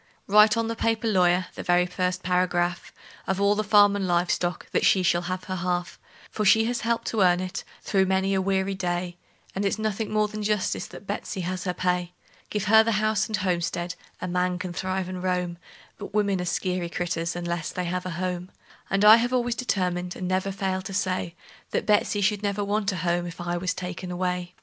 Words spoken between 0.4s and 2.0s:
on the paper, lawyer the very